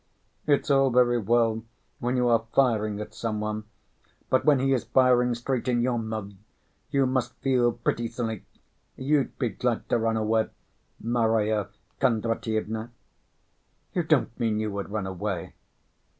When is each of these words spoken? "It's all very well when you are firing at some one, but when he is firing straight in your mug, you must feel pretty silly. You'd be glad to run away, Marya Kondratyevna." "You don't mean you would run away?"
"It's 0.47 0.71
all 0.71 0.89
very 0.89 1.19
well 1.19 1.63
when 1.99 2.17
you 2.17 2.27
are 2.27 2.47
firing 2.55 2.99
at 2.99 3.13
some 3.13 3.39
one, 3.39 3.65
but 4.31 4.43
when 4.45 4.57
he 4.57 4.73
is 4.73 4.83
firing 4.83 5.35
straight 5.35 5.67
in 5.67 5.79
your 5.83 5.99
mug, 5.99 6.33
you 6.89 7.05
must 7.05 7.35
feel 7.35 7.71
pretty 7.73 8.07
silly. 8.07 8.43
You'd 8.95 9.37
be 9.37 9.49
glad 9.49 9.87
to 9.89 9.99
run 9.99 10.17
away, 10.17 10.49
Marya 10.99 11.67
Kondratyevna." 11.99 12.89
"You 13.93 14.01
don't 14.01 14.39
mean 14.39 14.59
you 14.59 14.71
would 14.71 14.89
run 14.89 15.05
away?" 15.05 15.53